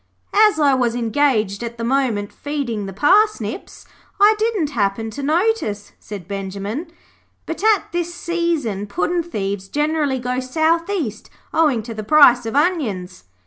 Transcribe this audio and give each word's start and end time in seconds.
'As 0.33 0.59
I 0.59 0.73
was 0.73 0.95
engaged 0.95 1.61
at 1.63 1.77
the 1.77 1.83
moment 1.83 2.33
feeding 2.33 2.87
the 2.87 2.91
parsnips, 2.91 3.85
I 4.19 4.33
didn't 4.39 4.71
happen 4.71 5.11
to 5.11 5.21
notice,' 5.21 5.91
said 5.99 6.27
Benjimen. 6.27 6.87
'But 7.45 7.63
at 7.63 7.91
this 7.91 8.11
season 8.11 8.87
puddin' 8.87 9.21
thieves 9.21 9.67
generally 9.67 10.17
go 10.17 10.39
south 10.39 10.89
east, 10.89 11.29
owing 11.53 11.83
to 11.83 11.93
the 11.93 12.03
price 12.03 12.47
of 12.47 12.55
onions.' 12.55 13.25